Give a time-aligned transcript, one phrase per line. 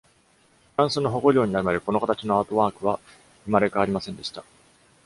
[0.77, 2.99] フランスの保護領になるまで、この形のアートワークは
[3.45, 4.43] 生まれ変わりませんでした。